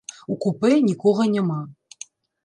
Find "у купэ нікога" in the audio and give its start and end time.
0.35-1.27